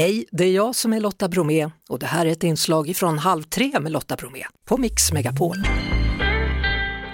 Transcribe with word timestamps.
Hej, 0.00 0.24
det 0.30 0.44
är 0.44 0.52
jag 0.52 0.74
som 0.74 0.92
är 0.92 1.00
Lotta 1.00 1.28
Bromé 1.28 1.70
och 1.88 1.98
det 1.98 2.06
här 2.06 2.26
är 2.26 2.30
ett 2.30 2.42
inslag 2.42 2.96
från 2.96 3.18
Halv 3.18 3.42
tre 3.42 3.80
med 3.80 3.92
Lotta 3.92 4.16
Bromé 4.16 4.44
på 4.64 4.76
Mix 4.76 5.12
Megapol. 5.12 5.56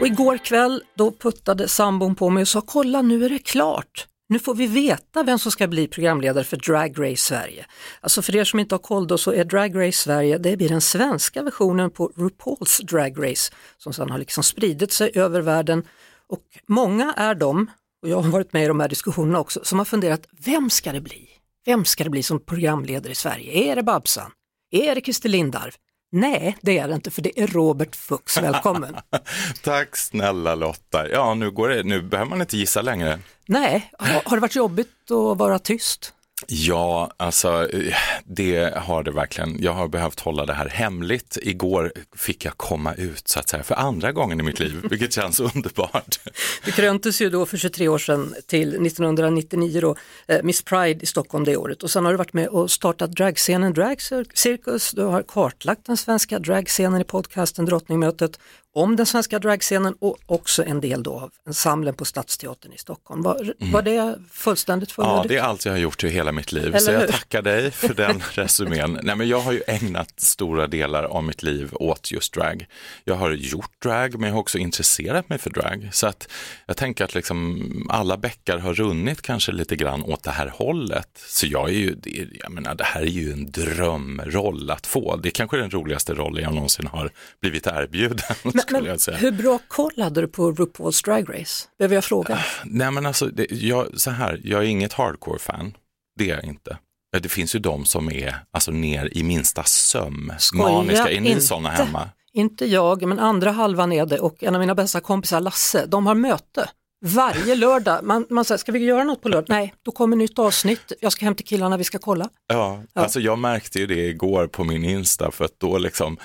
Och 0.00 0.06
igår 0.06 0.38
kväll 0.38 0.82
då 0.94 1.12
puttade 1.12 1.68
sambon 1.68 2.14
på 2.14 2.30
mig 2.30 2.40
och 2.40 2.48
sa 2.48 2.60
kolla 2.60 3.02
nu 3.02 3.24
är 3.24 3.30
det 3.30 3.38
klart. 3.38 4.06
Nu 4.28 4.38
får 4.38 4.54
vi 4.54 4.66
veta 4.66 5.22
vem 5.22 5.38
som 5.38 5.52
ska 5.52 5.68
bli 5.68 5.88
programledare 5.88 6.44
för 6.44 6.56
Drag 6.56 6.98
Race 6.98 7.16
Sverige. 7.16 7.66
Alltså 8.00 8.22
för 8.22 8.36
er 8.36 8.44
som 8.44 8.60
inte 8.60 8.74
har 8.74 8.80
koll 8.80 9.06
då 9.06 9.18
så 9.18 9.32
är 9.32 9.44
Drag 9.44 9.86
Race 9.86 9.98
Sverige, 9.98 10.38
det 10.38 10.56
blir 10.56 10.68
den 10.68 10.80
svenska 10.80 11.42
versionen 11.42 11.90
på 11.90 12.12
RuPaul's 12.16 12.84
Drag 12.84 13.30
Race 13.30 13.52
som 13.78 13.92
sedan 13.92 14.10
har 14.10 14.18
liksom 14.18 14.42
spridit 14.42 14.92
sig 14.92 15.10
över 15.14 15.40
världen. 15.40 15.82
Och 16.28 16.42
många 16.66 17.12
är 17.16 17.34
de, 17.34 17.70
och 18.02 18.08
jag 18.08 18.20
har 18.20 18.30
varit 18.30 18.52
med 18.52 18.64
i 18.64 18.68
de 18.68 18.80
här 18.80 18.88
diskussionerna 18.88 19.40
också, 19.40 19.60
som 19.62 19.78
har 19.78 19.86
funderat, 19.86 20.26
vem 20.44 20.70
ska 20.70 20.92
det 20.92 21.00
bli? 21.00 21.28
Vem 21.66 21.84
ska 21.84 22.04
det 22.04 22.10
bli 22.10 22.22
som 22.22 22.40
programledare 22.40 23.12
i 23.12 23.14
Sverige? 23.14 23.72
Är 23.72 23.76
det 23.76 23.82
Babsan? 23.82 24.30
Är 24.70 24.94
det 24.94 25.00
Christer 25.00 25.28
Lindarw? 25.28 25.72
Nej, 26.12 26.56
det 26.60 26.78
är 26.78 26.88
det 26.88 26.94
inte, 26.94 27.10
för 27.10 27.22
det 27.22 27.40
är 27.40 27.46
Robert 27.46 27.96
Fuchs. 27.96 28.36
Välkommen! 28.36 28.96
Tack 29.62 29.96
snälla 29.96 30.54
Lotta. 30.54 31.08
Ja, 31.08 31.34
nu, 31.34 31.50
går 31.50 31.68
det, 31.68 31.82
nu 31.82 32.02
behöver 32.02 32.30
man 32.30 32.40
inte 32.40 32.56
gissa 32.56 32.82
längre. 32.82 33.18
Nej, 33.46 33.90
har, 33.98 34.22
har 34.24 34.36
det 34.36 34.40
varit 34.40 34.56
jobbigt 34.56 35.10
att 35.10 35.38
vara 35.38 35.58
tyst? 35.58 36.14
Ja, 36.46 37.10
alltså 37.16 37.68
eh, 37.72 37.94
det 38.24 38.76
har 38.76 39.02
det 39.02 39.10
verkligen. 39.10 39.62
Jag 39.62 39.72
har 39.72 39.88
behövt 39.88 40.20
hålla 40.20 40.46
det 40.46 40.52
här 40.52 40.68
hemligt. 40.68 41.38
Igår 41.42 41.92
fick 42.16 42.44
jag 42.44 42.56
komma 42.56 42.94
ut 42.94 43.28
så 43.28 43.38
att 43.38 43.48
säga 43.48 43.62
för 43.62 43.74
andra 43.74 44.12
gången 44.12 44.40
i 44.40 44.42
mitt 44.42 44.60
liv, 44.60 44.86
vilket 44.90 45.12
känns 45.12 45.40
underbart. 45.54 46.20
Du 46.64 46.72
kröntes 46.72 47.20
ju 47.20 47.30
då 47.30 47.46
för 47.46 47.56
23 47.56 47.88
år 47.88 47.98
sedan 47.98 48.34
till 48.46 48.68
1999 48.68 49.80
då, 49.80 49.96
eh, 50.26 50.42
Miss 50.42 50.62
Pride 50.62 51.02
i 51.02 51.06
Stockholm 51.06 51.44
det 51.44 51.56
året 51.56 51.82
och 51.82 51.90
sen 51.90 52.04
har 52.04 52.12
du 52.12 52.18
varit 52.18 52.32
med 52.32 52.48
och 52.48 52.70
startat 52.70 53.12
dragscenen 53.12 53.72
Drag 53.72 54.00
Circus. 54.34 54.90
Du 54.90 55.02
har 55.02 55.22
kartlagt 55.22 55.86
den 55.86 55.96
svenska 55.96 56.38
dragscenen 56.38 57.00
i 57.00 57.04
podcasten 57.04 57.64
Drottningmötet 57.64 58.38
om 58.76 58.96
den 58.96 59.06
svenska 59.06 59.38
dragscenen 59.38 59.94
och 59.98 60.16
också 60.26 60.64
en 60.64 60.80
del 60.80 61.02
då 61.02 61.12
av 61.12 61.30
ensemblen 61.46 61.94
på 61.94 62.04
Stadsteatern 62.04 62.72
i 62.72 62.78
Stockholm. 62.78 63.22
Var, 63.22 63.54
mm. 63.60 63.72
var 63.72 63.82
det 63.82 64.18
fullständigt 64.32 64.92
fullödigt? 64.92 65.22
Ja, 65.22 65.28
det 65.28 65.36
är 65.36 65.42
allt 65.42 65.64
jag 65.64 65.72
har 65.72 65.78
gjort 65.78 66.04
i 66.04 66.08
hela 66.08 66.32
mitt 66.32 66.52
liv, 66.52 66.66
Eller 66.66 66.78
så 66.78 66.90
jag 66.90 67.08
tackar 67.08 67.42
dig 67.42 67.70
för 67.70 67.94
den 68.06 68.22
resumén. 68.32 69.00
Nej, 69.02 69.16
men 69.16 69.28
jag 69.28 69.40
har 69.40 69.52
ju 69.52 69.62
ägnat 69.66 70.20
stora 70.20 70.66
delar 70.66 71.04
av 71.04 71.24
mitt 71.24 71.42
liv 71.42 71.68
åt 71.72 72.12
just 72.12 72.34
drag. 72.34 72.66
Jag 73.04 73.14
har 73.14 73.30
gjort 73.30 73.82
drag, 73.82 74.14
men 74.20 74.28
jag 74.28 74.34
har 74.34 74.40
också 74.40 74.58
intresserat 74.58 75.28
mig 75.28 75.38
för 75.38 75.50
drag. 75.50 75.88
Så 75.92 76.06
att 76.06 76.28
jag 76.66 76.76
tänker 76.76 77.04
att 77.04 77.14
liksom 77.14 77.86
alla 77.90 78.16
bäckar 78.16 78.58
har 78.58 78.74
runnit 78.74 79.22
kanske 79.22 79.52
lite 79.52 79.76
grann 79.76 80.02
åt 80.02 80.22
det 80.22 80.30
här 80.30 80.52
hållet. 80.54 81.08
Så 81.28 81.46
jag 81.46 81.68
är 81.68 81.74
ju, 81.74 81.96
jag 82.42 82.52
menar, 82.52 82.74
det 82.74 82.84
här 82.84 83.00
är 83.00 83.06
ju 83.06 83.32
en 83.32 83.50
drömroll 83.50 84.70
att 84.70 84.86
få. 84.86 85.16
Det 85.16 85.28
är 85.28 85.30
kanske 85.30 85.56
den 85.56 85.70
roligaste 85.70 86.14
rollen 86.14 86.42
jag 86.42 86.54
någonsin 86.54 86.86
har 86.86 87.10
blivit 87.40 87.66
erbjuden. 87.66 88.36
Men, 88.42 88.65
skulle 88.68 88.88
jag 88.88 89.00
säga. 89.00 89.16
Hur 89.16 89.30
bra 89.30 89.58
koll 89.68 89.92
hade 89.96 90.20
du 90.20 90.28
på 90.28 90.52
RuPaul's 90.52 91.04
Drag 91.04 91.40
Race? 91.40 91.68
Behöver 91.78 91.94
jag 91.94 92.04
fråga? 92.04 92.34
Uh, 92.34 92.40
nej 92.64 92.90
men 92.90 93.06
alltså, 93.06 93.26
det, 93.26 93.46
jag, 93.50 94.00
så 94.00 94.10
här, 94.10 94.40
jag 94.44 94.60
är 94.60 94.66
inget 94.66 94.92
hardcore-fan. 94.92 95.74
Det 96.18 96.30
är 96.30 96.34
jag 96.34 96.44
inte. 96.44 96.78
Det 97.22 97.28
finns 97.28 97.54
ju 97.54 97.58
de 97.58 97.84
som 97.84 98.10
är 98.10 98.36
alltså, 98.50 98.70
ner 98.70 99.16
i 99.16 99.22
minsta 99.22 99.64
söm, 99.64 100.32
Skoja, 100.38 100.64
maniska. 100.64 101.10
Är 101.10 101.20
ni 101.20 101.40
sådana 101.40 101.68
hemma? 101.68 102.08
Inte 102.32 102.66
jag, 102.66 103.08
men 103.08 103.18
andra 103.18 103.50
halvan 103.50 103.92
är 103.92 104.06
det 104.06 104.18
och 104.18 104.44
en 104.44 104.54
av 104.54 104.60
mina 104.60 104.74
bästa 104.74 105.00
kompisar, 105.00 105.40
Lasse, 105.40 105.86
de 105.86 106.06
har 106.06 106.14
möte 106.14 106.68
varje 107.04 107.54
lördag. 107.64 108.04
Man, 108.04 108.26
man 108.30 108.44
säger, 108.44 108.58
ska 108.58 108.72
vi 108.72 108.78
göra 108.78 109.04
något 109.04 109.22
på 109.22 109.28
lördag? 109.28 109.46
Nej, 109.48 109.74
då 109.82 109.90
kommer 109.90 110.16
nytt 110.16 110.38
avsnitt. 110.38 110.92
Jag 111.00 111.12
ska 111.12 111.24
hem 111.24 111.34
till 111.34 111.46
killarna, 111.46 111.76
vi 111.76 111.84
ska 111.84 111.98
kolla. 111.98 112.28
Ja, 112.46 112.82
ja. 112.92 113.02
alltså 113.02 113.20
jag 113.20 113.38
märkte 113.38 113.78
ju 113.78 113.86
det 113.86 114.08
igår 114.08 114.46
på 114.46 114.64
min 114.64 114.84
Insta 114.84 115.30
för 115.30 115.44
att 115.44 115.60
då 115.60 115.78
liksom 115.78 116.18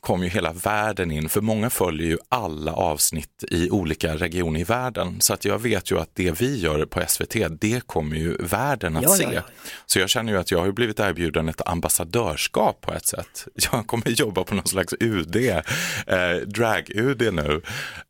kom 0.00 0.22
ju 0.22 0.28
hela 0.28 0.52
världen 0.52 1.10
in, 1.10 1.28
för 1.28 1.40
många 1.40 1.70
följer 1.70 2.06
ju 2.06 2.18
alla 2.28 2.72
avsnitt 2.72 3.44
i 3.50 3.70
olika 3.70 4.16
regioner 4.16 4.60
i 4.60 4.64
världen. 4.64 5.20
Så 5.20 5.34
att 5.34 5.44
jag 5.44 5.58
vet 5.58 5.90
ju 5.90 5.98
att 5.98 6.10
det 6.14 6.40
vi 6.40 6.58
gör 6.58 6.86
på 6.86 7.02
SVT, 7.08 7.36
det 7.60 7.86
kommer 7.86 8.16
ju 8.16 8.36
världen 8.36 8.96
att 8.96 9.02
ja, 9.02 9.08
se. 9.08 9.22
Ja, 9.22 9.32
ja. 9.34 9.42
Så 9.86 9.98
jag 9.98 10.10
känner 10.10 10.32
ju 10.32 10.38
att 10.38 10.50
jag 10.50 10.58
har 10.58 10.72
blivit 10.72 11.00
erbjuden 11.00 11.48
ett 11.48 11.68
ambassadörskap 11.68 12.80
på 12.80 12.92
ett 12.92 13.06
sätt. 13.06 13.48
Jag 13.72 13.86
kommer 13.86 14.10
jobba 14.10 14.44
på 14.44 14.54
någon 14.54 14.66
slags 14.66 14.94
UD, 15.00 15.36
eh, 15.36 16.36
drag-UD 16.46 17.32
nu. 17.32 17.62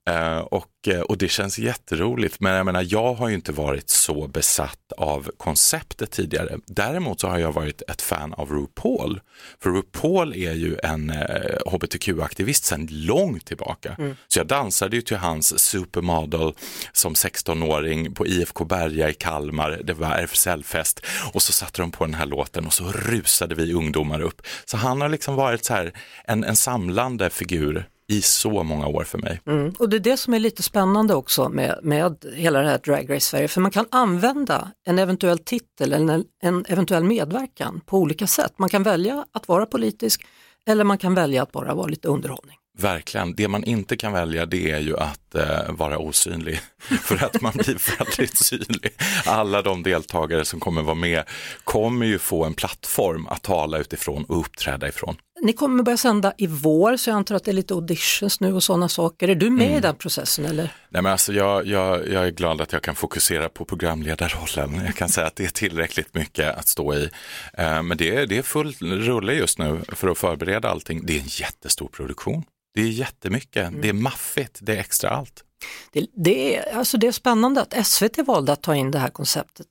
Eh, 0.09 0.39
och 0.39 0.67
Eh, 0.87 1.01
och 1.01 1.19
det 1.19 1.29
känns 1.29 1.59
jätteroligt. 1.59 2.41
Men 2.41 2.53
jag 2.53 2.67
menar, 2.67 2.87
jag 2.89 3.15
har 3.15 3.29
ju 3.29 3.35
inte 3.35 3.53
varit 3.53 3.91
så 3.91 4.29
besatt 4.29 4.93
av 4.97 5.31
konceptet 5.37 6.11
tidigare. 6.11 6.59
Däremot 6.67 7.21
så 7.21 7.29
har 7.29 7.39
jag 7.39 7.53
varit 7.53 7.83
ett 7.89 8.03
fan 8.03 8.35
av 8.35 8.51
RuPaul. 8.51 9.21
För 9.63 9.71
RuPaul 9.71 10.33
är 10.33 10.53
ju 10.53 10.77
en 10.83 11.11
eh, 11.11 11.57
hbtq-aktivist 11.81 12.65
sedan 12.65 12.89
långt 12.91 13.47
tillbaka. 13.47 13.97
Mm. 13.99 14.17
Så 14.29 14.39
jag 14.39 14.47
dansade 14.47 14.97
ju 14.97 15.03
till 15.03 15.17
hans 15.17 15.59
supermodel 15.59 16.53
som 16.93 17.15
16-åring 17.15 18.15
på 18.15 18.27
IFK 18.27 18.65
Berga 18.65 19.11
i 19.11 19.15
Kalmar. 19.15 19.81
Det 19.85 19.93
var 19.93 20.11
RFSL-fest 20.11 21.07
och 21.33 21.43
så 21.43 21.53
satte 21.53 21.83
de 21.83 21.91
på 21.91 22.05
den 22.05 22.15
här 22.15 22.27
låten 22.27 22.67
och 22.67 22.73
så 22.73 22.93
rusade 22.93 23.55
vi 23.55 23.73
ungdomar 23.73 24.21
upp. 24.21 24.43
Så 24.65 24.77
han 24.77 25.01
har 25.01 25.09
liksom 25.09 25.35
varit 25.35 25.65
så 25.65 25.75
här 25.75 25.93
en, 26.25 26.45
en 26.45 26.57
samlande 26.57 27.31
figur 27.31 27.87
i 28.11 28.23
så 28.23 28.63
många 28.63 28.87
år 28.87 29.05
för 29.05 29.19
mig. 29.19 29.41
Mm. 29.47 29.75
Och 29.79 29.89
det 29.89 29.97
är 29.97 30.01
det 30.01 30.17
som 30.17 30.35
är 30.35 30.39
lite 30.39 30.63
spännande 30.63 31.15
också 31.15 31.49
med, 31.49 31.79
med 31.83 32.25
hela 32.35 32.63
det 32.63 32.69
här 32.69 32.79
Drag 32.79 33.11
Race 33.11 33.27
Sverige, 33.27 33.49
för 33.49 33.61
man 33.61 33.71
kan 33.71 33.87
använda 33.91 34.71
en 34.87 34.99
eventuell 34.99 35.39
titel 35.39 35.93
eller 35.93 36.15
en, 36.15 36.25
en 36.43 36.65
eventuell 36.69 37.05
medverkan 37.05 37.81
på 37.87 37.99
olika 37.99 38.27
sätt. 38.27 38.53
Man 38.57 38.69
kan 38.69 38.83
välja 38.83 39.25
att 39.33 39.49
vara 39.49 39.67
politisk 39.67 40.27
eller 40.71 40.85
man 40.85 40.99
kan 40.99 41.15
välja 41.15 41.43
att 41.43 41.53
bara 41.53 41.75
vara 41.75 41.87
lite 41.87 42.09
underhållning. 42.09 42.57
Verkligen. 42.79 43.35
Det 43.35 43.49
man 43.49 43.65
inte 43.65 43.97
kan 43.97 44.13
välja 44.13 44.47
det 44.47 44.71
är 44.71 44.79
ju 44.79 44.97
att 44.97 45.35
eh, 45.35 45.73
vara 45.73 45.99
osynlig. 45.99 46.61
För 47.03 47.25
att 47.25 47.41
man 47.41 47.53
blir 47.53 47.99
väldigt 47.99 48.37
synlig. 48.37 48.93
Alla 49.27 49.63
de 49.63 49.83
deltagare 49.83 50.45
som 50.45 50.61
kommer 50.61 50.83
vara 50.83 50.95
med 50.95 51.25
kommer 51.65 52.07
ju 52.07 52.19
få 52.19 52.45
en 52.45 52.55
plattform 52.55 53.27
att 53.27 53.43
tala 53.43 53.79
utifrån 53.79 54.25
och 54.25 54.41
uppträda 54.41 54.89
ifrån. 54.89 55.17
Ni 55.43 55.53
kommer 55.53 55.83
börja 55.83 55.97
sända 55.97 56.33
i 56.37 56.47
vår 56.47 56.97
så 56.97 57.11
jag 57.11 57.17
antar 57.17 57.35
att 57.35 57.45
det 57.45 57.51
är 57.51 57.53
lite 57.53 57.75
auditions 57.75 58.41
nu 58.41 58.55
och 58.55 58.63
sådana 58.63 58.89
saker. 58.89 59.29
Är 59.29 59.35
du 59.35 59.51
med 59.51 59.67
mm. 59.67 59.79
i 59.79 59.81
den 59.81 59.97
processen 59.97 60.45
eller? 60.45 60.75
Nej 60.89 61.03
men 61.03 61.13
alltså 61.13 61.33
jag, 61.33 61.67
jag, 61.67 62.09
jag 62.09 62.27
är 62.27 62.31
glad 62.31 62.61
att 62.61 62.73
jag 62.73 62.83
kan 62.83 62.95
fokusera 62.95 63.49
på 63.49 63.65
programledarrollen. 63.65 64.85
Jag 64.85 64.95
kan 64.95 65.09
säga 65.09 65.27
att 65.27 65.37
det 65.37 65.45
är 65.45 65.49
tillräckligt 65.49 66.15
mycket 66.15 66.57
att 66.57 66.69
stå 66.69 66.95
i. 66.95 67.11
Eh, 67.55 67.83
men 67.83 67.97
det 67.97 68.17
är, 68.17 68.27
det 68.27 68.39
är 68.39 68.43
full 68.43 68.75
rulle 68.81 69.33
just 69.33 69.59
nu 69.59 69.81
för 69.89 70.09
att 70.09 70.19
förbereda 70.19 70.71
allting. 70.71 71.07
Det 71.07 71.17
är 71.17 71.21
en 71.21 71.29
jättestor 71.29 71.89
produktion. 71.89 72.45
Det 72.75 72.81
är 72.81 72.87
jättemycket, 72.87 73.69
mm. 73.69 73.81
det 73.81 73.89
är 73.89 73.93
maffigt, 73.93 74.59
det 74.61 74.77
är 74.77 74.81
extra 74.81 75.11
allt. 75.11 75.45
Det, 75.93 76.07
det, 76.25 76.57
är, 76.57 76.77
alltså 76.77 76.99
det 76.99 77.07
är 77.07 77.13
spännande 77.13 77.61
att 77.63 77.87
SVT 77.87 78.19
valde 78.19 78.53
att 78.53 78.63
ta 78.63 78.75
in 78.75 78.91
det 78.91 78.99
här 78.99 79.11
konceptet. 79.11 79.67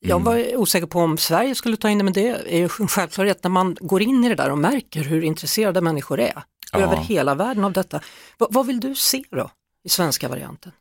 Jag 0.00 0.20
mm. 0.20 0.24
var 0.24 0.56
osäker 0.56 0.86
på 0.86 1.00
om 1.00 1.18
Sverige 1.18 1.54
skulle 1.54 1.76
ta 1.76 1.90
in 1.90 1.98
det 1.98 2.04
men 2.04 2.12
det 2.12 2.28
är 2.28 2.56
ju 2.56 2.62
en 2.62 2.88
självklarhet 2.88 3.44
när 3.44 3.50
man 3.50 3.76
går 3.80 4.02
in 4.02 4.24
i 4.24 4.28
det 4.28 4.34
där 4.34 4.50
och 4.50 4.58
märker 4.58 5.04
hur 5.04 5.22
intresserade 5.22 5.80
människor 5.80 6.20
är 6.20 6.42
ja. 6.72 6.78
över 6.78 6.96
hela 6.96 7.34
världen 7.34 7.64
av 7.64 7.72
detta. 7.72 7.98
V 8.38 8.46
vad 8.50 8.66
vill 8.66 8.80
du 8.80 8.94
se 8.94 9.24
då 9.30 9.50
i 9.84 9.88
svenska 9.88 10.28
varianten? 10.28 10.72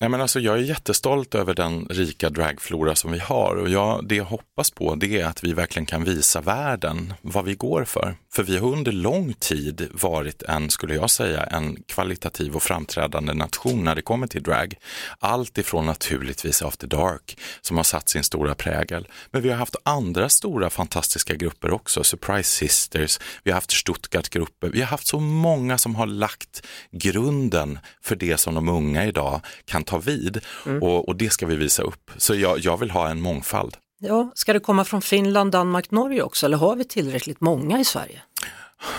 Nej, 0.00 0.10
men 0.10 0.20
alltså, 0.20 0.40
jag 0.40 0.54
är 0.54 0.62
jättestolt 0.62 1.34
över 1.34 1.54
den 1.54 1.86
rika 1.90 2.30
dragflora 2.30 2.94
som 2.94 3.12
vi 3.12 3.18
har 3.18 3.56
och 3.56 3.68
jag, 3.68 4.08
det 4.08 4.16
jag 4.16 4.24
hoppas 4.24 4.70
på 4.70 4.94
det 4.94 5.20
är 5.20 5.26
att 5.26 5.44
vi 5.44 5.52
verkligen 5.52 5.86
kan 5.86 6.04
visa 6.04 6.40
världen 6.40 7.14
vad 7.22 7.44
vi 7.44 7.54
går 7.54 7.84
för. 7.84 8.16
För 8.32 8.42
vi 8.42 8.58
har 8.58 8.68
under 8.68 8.92
lång 8.92 9.32
tid 9.32 9.88
varit 9.92 10.42
en, 10.42 10.70
skulle 10.70 10.94
jag 10.94 11.10
säga, 11.10 11.42
en 11.42 11.82
kvalitativ 11.82 12.56
och 12.56 12.62
framträdande 12.62 13.34
nation 13.34 13.84
när 13.84 13.94
det 13.94 14.02
kommer 14.02 14.26
till 14.26 14.42
drag. 14.42 14.74
Allt 15.18 15.58
ifrån 15.58 15.86
naturligtvis 15.86 16.62
After 16.62 16.86
Dark 16.86 17.38
som 17.60 17.76
har 17.76 17.84
satt 17.84 18.08
sin 18.08 18.24
stora 18.24 18.54
prägel. 18.54 19.08
Men 19.30 19.42
vi 19.42 19.50
har 19.50 19.56
haft 19.56 19.76
andra 19.82 20.28
stora 20.28 20.70
fantastiska 20.70 21.34
grupper 21.34 21.70
också, 21.70 22.04
Surprise 22.04 22.50
Sisters, 22.50 23.20
vi 23.42 23.50
har 23.50 23.54
haft 23.54 23.72
Stuttgart-grupper, 23.72 24.68
vi 24.68 24.80
har 24.80 24.88
haft 24.88 25.06
så 25.06 25.20
många 25.20 25.78
som 25.78 25.94
har 25.94 26.06
lagt 26.06 26.66
grunden 26.90 27.78
för 28.02 28.16
det 28.16 28.38
som 28.38 28.54
de 28.54 28.68
unga 28.68 29.06
idag 29.06 29.40
kan 29.64 29.84
ta 29.84 29.98
vid 29.98 30.40
mm. 30.66 30.82
och, 30.82 31.08
och, 31.08 31.16
det 31.16 31.30
ska 31.30 31.46
vi 31.46 31.56
visa 31.56 31.82
upp. 31.82 32.10
Så 32.16 32.34
jag, 32.34 32.58
jag 32.58 32.76
vill 32.76 32.90
ha 32.90 33.08
en 33.08 33.20
mångfald. 33.20 33.76
Ja, 33.98 34.32
ska 34.34 34.52
det 34.52 34.60
komma 34.60 34.84
från 34.84 35.02
Finland, 35.02 35.52
Danmark, 35.52 35.90
Norge 35.90 36.22
också 36.22 36.46
eller 36.46 36.56
har 36.56 36.76
vi 36.76 36.84
tillräckligt 36.84 37.40
många 37.40 37.80
i 37.80 37.84
Sverige? 37.84 38.22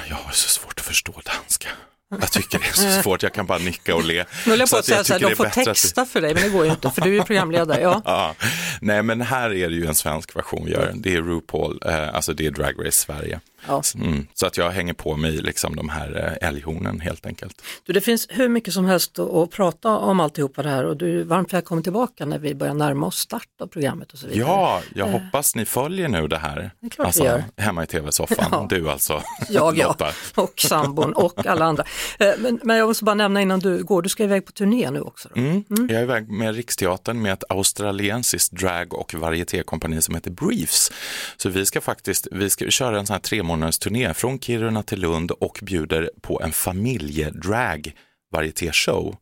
Jag 0.10 0.16
har 0.16 0.32
så 0.32 0.50
svårt 0.50 0.80
att 0.80 0.86
förstå 0.86 1.12
danska. 1.12 1.68
Jag 2.10 2.32
tycker 2.32 2.60
det 2.60 2.66
är 2.66 2.96
så 2.96 3.02
svårt, 3.04 3.24
jag 3.24 3.34
kan 3.34 3.46
bara 3.46 3.58
nicka 3.58 3.96
och 3.96 4.04
le. 4.04 4.26
Nu 4.46 4.52
höll 4.52 4.60
jag 4.60 4.70
på 4.70 4.78
att 4.78 4.86
säga 4.86 5.04
så 5.04 5.14
här, 5.14 5.20
de 5.20 5.36
får 5.36 5.46
texta 5.46 6.06
för 6.06 6.22
dig, 6.22 6.34
men 6.34 6.44
det 6.44 6.50
går 6.50 6.66
ju 6.66 6.72
inte, 6.72 6.92
för 6.92 7.02
du 7.02 7.18
är 7.18 7.24
programledare. 7.24 7.82
Ja. 7.82 8.02
ja. 8.06 8.36
Nej, 8.82 9.04
men 9.04 9.22
här 9.22 9.54
är 9.54 9.70
det 9.70 9.76
ju 9.76 9.86
en 9.86 9.96
svensk 9.96 10.36
version 10.36 10.66
vi 10.66 10.72
gör. 10.72 10.92
Det 10.96 11.16
är 11.16 11.22
RuPaul, 11.22 11.80
eh, 11.86 12.16
alltså 12.16 12.34
det 12.34 12.46
är 12.46 12.52
Drag 12.52 12.86
Race 12.86 12.92
Sverige. 12.92 13.40
Ja. 13.68 13.82
Mm, 13.96 14.28
så 14.34 14.46
att 14.46 14.58
jag 14.58 14.72
hänger 14.72 14.94
på 14.94 15.16
mig 15.16 15.32
liksom 15.32 15.76
de 15.76 15.90
här 15.90 16.38
eh, 16.42 16.48
älghornen 16.48 17.00
helt 17.00 17.26
enkelt. 17.26 17.62
Du, 17.86 17.94
det 17.94 18.02
finns 18.02 18.28
hur 18.30 18.50
mycket 18.50 18.74
som 18.74 18.86
helst 18.86 19.20
att, 19.20 19.52
prata 19.52 19.90
om 19.90 20.20
alltihopa 20.20 20.64
det 20.64 20.70
här 20.70 20.84
och 20.84 20.98
du 20.98 21.20
är 21.20 21.24
varmt 21.24 21.54
välkommen 21.54 21.84
tillbaka 21.84 22.26
när 22.26 22.40
vi 22.40 22.56
börjar 22.56 22.74
närma 22.74 23.08
oss 23.08 23.18
start 23.18 23.48
av 23.62 23.68
programmet 23.68 24.14
och 24.14 24.20
så 24.20 24.28
vidare. 24.28 24.50
Ja, 24.50 24.82
jag 24.96 25.06
hoppas 25.06 25.56
ni 25.56 25.66
följer 25.66 26.08
nu 26.08 26.28
det 26.28 26.38
här. 26.38 26.72
Det 26.80 26.86
är 26.86 26.90
klart 26.90 27.06
vi 27.06 27.08
alltså, 27.08 27.24
gör. 27.24 27.44
hemma 27.58 27.84
i 27.84 27.88
tv-soffan. 27.88 28.46
Ja. 28.52 28.68
Du 28.70 28.90
alltså, 28.90 29.22
Jag 29.50 29.78
ja, 29.78 29.96
och 30.36 30.60
sambon 30.60 31.14
och 31.14 31.46
alla 31.46 31.66
andra. 31.66 31.84
Eh, 32.20 32.28
Men, 32.38 32.60
men 32.64 32.78
jag 32.78 32.88
måste 32.88 33.04
bara 33.04 33.16
nämna 33.16 33.42
innan 33.42 33.60
du 33.60 33.84
går, 33.84 34.02
du 34.02 34.10
ska 34.10 34.24
iväg 34.24 34.46
på 34.46 34.52
turné 34.52 34.92
nu 34.92 35.02
också. 35.02 35.30
Då. 35.34 35.42
Mm. 35.42 35.64
Jag 35.70 35.92
är 35.92 36.04
iväg 36.04 36.30
med 36.30 36.56
Riksteatern 36.56 37.22
med 37.22 37.34
ett 37.34 37.44
australiensiskt 37.50 38.52
drag 38.52 38.94
och 38.94 39.14
varietékompani 39.14 40.02
som 40.02 40.16
heter 40.16 40.32
Briefs. 40.32 40.92
Så 41.38 41.50
vi 41.50 41.66
ska 41.66 41.82
faktiskt, 41.82 42.28
vi 42.32 42.50
ska 42.50 42.70
köra 42.70 43.00
en 43.00 43.06
sån 43.06 43.14
här 43.14 43.22
tre 43.22 43.44
månaders 43.56 43.80
turné 43.80 44.14
från 44.14 44.40
Kiruna 44.40 44.84
till 44.84 45.00
Lund 45.00 45.32
och 45.32 45.60
bjuder 45.62 46.10
på 46.22 46.42
en 46.42 46.52
familjedrag 46.52 47.94
varietéshow. 48.32 49.16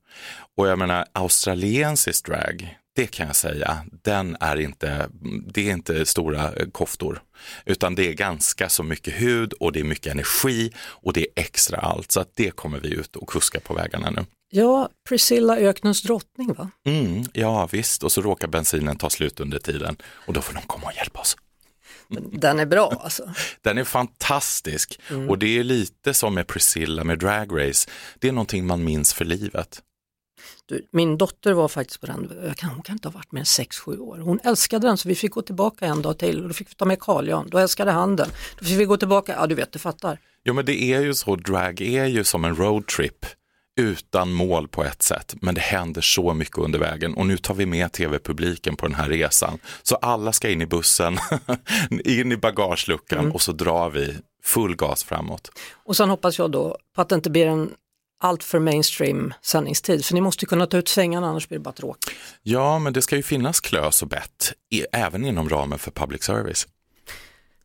Och 0.57 0.67
jag 0.67 0.79
menar 0.79 1.05
australiensisk 1.13 2.25
drag, 2.25 2.77
det 2.95 3.07
kan 3.07 3.27
jag 3.27 3.35
säga, 3.35 3.85
den 4.03 4.37
är 4.39 4.59
inte, 4.59 5.09
det 5.53 5.69
är 5.69 5.73
inte 5.73 6.05
stora 6.05 6.53
eh, 6.53 6.67
koftor, 6.71 7.21
utan 7.65 7.95
det 7.95 8.09
är 8.09 8.13
ganska 8.13 8.69
så 8.69 8.83
mycket 8.83 9.13
hud 9.13 9.53
och 9.53 9.71
det 9.71 9.79
är 9.79 9.83
mycket 9.83 10.11
energi 10.11 10.71
och 10.77 11.13
det 11.13 11.21
är 11.21 11.41
extra 11.41 11.77
allt. 11.77 12.11
Så 12.11 12.19
att 12.19 12.35
det 12.35 12.51
kommer 12.51 12.79
vi 12.79 12.93
ut 12.93 13.15
och 13.15 13.29
kuska 13.29 13.59
på 13.59 13.73
vägarna 13.73 14.09
nu. 14.09 14.25
Ja, 14.49 14.89
Priscilla 15.09 15.57
öknens 15.57 16.01
drottning 16.01 16.53
va? 16.53 16.69
Mm, 16.85 17.23
ja 17.33 17.69
visst, 17.71 18.03
och 18.03 18.11
så 18.11 18.21
råkar 18.21 18.47
bensinen 18.47 18.97
ta 18.97 19.09
slut 19.09 19.39
under 19.39 19.59
tiden 19.59 19.97
och 20.03 20.33
då 20.33 20.41
får 20.41 20.53
de 20.53 20.61
komma 20.61 20.85
och 20.85 20.95
hjälpa 20.97 21.19
oss. 21.19 21.37
Den 22.31 22.59
är 22.59 22.65
bra 22.65 23.01
alltså. 23.03 23.33
Den 23.61 23.77
är 23.77 23.83
fantastisk 23.83 24.99
och 25.29 25.37
det 25.37 25.59
är 25.59 25.63
lite 25.63 26.13
som 26.13 26.33
med 26.33 26.47
Priscilla 26.47 27.03
med 27.03 27.19
Drag 27.19 27.61
Race. 27.61 27.89
Det 28.19 28.27
är 28.27 28.31
någonting 28.31 28.67
man 28.67 28.83
minns 28.83 29.13
för 29.13 29.25
livet. 29.25 29.81
Du, 30.65 30.87
min 30.91 31.17
dotter 31.17 31.53
var 31.53 31.67
faktiskt 31.67 32.01
på 32.01 32.07
den, 32.07 32.31
jag 32.43 32.57
kan, 32.57 32.69
hon 32.69 32.81
kan 32.81 32.95
inte 32.95 33.07
ha 33.07 33.13
varit 33.13 33.31
mer 33.31 33.41
än 33.41 33.45
6-7 33.45 33.97
år. 33.97 34.17
Hon 34.17 34.39
älskade 34.43 34.87
den 34.87 34.97
så 34.97 35.09
vi 35.09 35.15
fick 35.15 35.31
gå 35.31 35.41
tillbaka 35.41 35.85
en 35.85 36.01
dag 36.01 36.17
till 36.17 36.41
och 36.41 36.47
då 36.47 36.53
fick 36.53 36.69
vi 36.69 36.75
ta 36.75 36.85
med 36.85 36.99
Carl 36.99 37.27
Jan. 37.27 37.47
Då 37.49 37.57
älskade 37.57 37.91
han 37.91 38.15
den. 38.15 38.29
Då 38.59 38.65
fick 38.65 38.79
vi 38.79 38.85
gå 38.85 38.97
tillbaka, 38.97 39.35
ja 39.39 39.47
du 39.47 39.55
vet, 39.55 39.71
du 39.71 39.79
fattar. 39.79 40.19
Jo 40.43 40.53
men 40.53 40.65
det 40.65 40.83
är 40.83 41.01
ju 41.01 41.13
så, 41.13 41.35
drag 41.35 41.81
är 41.81 42.05
ju 42.05 42.23
som 42.23 42.45
en 42.45 42.55
roadtrip 42.55 43.25
utan 43.75 44.33
mål 44.33 44.67
på 44.67 44.83
ett 44.83 45.01
sätt, 45.01 45.35
men 45.41 45.55
det 45.55 45.61
händer 45.61 46.01
så 46.01 46.33
mycket 46.33 46.57
under 46.57 46.79
vägen 46.79 47.13
och 47.13 47.25
nu 47.25 47.37
tar 47.37 47.53
vi 47.53 47.65
med 47.65 47.91
tv-publiken 47.91 48.75
på 48.75 48.87
den 48.87 48.95
här 48.95 49.09
resan. 49.09 49.59
Så 49.83 49.95
alla 49.95 50.33
ska 50.33 50.49
in 50.49 50.61
i 50.61 50.65
bussen, 50.65 51.17
in 52.05 52.31
i 52.31 52.37
bagageluckan 52.37 53.31
och 53.31 53.41
så 53.41 53.51
drar 53.51 53.89
vi 53.89 54.17
full 54.43 54.75
gas 54.75 55.03
framåt. 55.03 55.51
Och 55.85 55.97
sen 55.97 56.09
hoppas 56.09 56.39
jag 56.39 56.51
då 56.51 56.77
på 56.95 57.01
att 57.01 57.09
det 57.09 57.15
inte 57.15 57.29
blir 57.29 57.47
en 57.47 57.71
allt 58.23 58.43
för 58.43 58.59
mainstream 58.59 59.33
sändningstid, 59.41 60.05
för 60.05 60.13
ni 60.13 60.21
måste 60.21 60.45
kunna 60.45 60.65
ta 60.65 60.77
ut 60.77 60.87
svängarna 60.87 61.27
annars 61.27 61.47
blir 61.47 61.57
det 61.57 61.63
bara 61.63 61.73
tråkigt. 61.73 62.15
Ja, 62.43 62.79
men 62.79 62.93
det 62.93 63.01
ska 63.01 63.15
ju 63.15 63.23
finnas 63.23 63.59
klös 63.59 64.01
och 64.01 64.07
bett, 64.07 64.53
även 64.91 65.25
inom 65.25 65.49
ramen 65.49 65.79
för 65.79 65.91
public 65.91 66.23
service. 66.23 66.67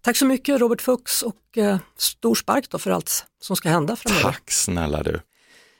Tack 0.02 0.16
så 0.16 0.26
mycket 0.26 0.60
Robert 0.60 0.82
Fuchs 0.82 1.22
och 1.22 1.58
eh, 1.58 1.78
stor 1.96 2.34
spark 2.34 2.70
då 2.70 2.78
för 2.78 2.90
allt 2.90 3.26
som 3.40 3.56
ska 3.56 3.68
hända 3.68 3.96
framöver. 3.96 4.22
Tack 4.22 4.50
snälla 4.50 5.02
du. 5.02 5.20